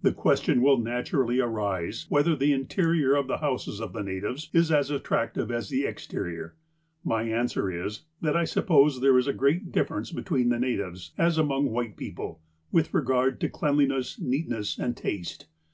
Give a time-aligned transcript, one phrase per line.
[0.00, 4.72] The question will naturally arise, whether the interior of the houses of the natives is
[4.72, 6.54] as attractive as the exterior.
[7.04, 11.36] My answer is, that I suppose there is a great difference between the natives, as
[11.36, 12.40] among white people,
[12.72, 15.46] with regard to cleanliness, neatness, and taste.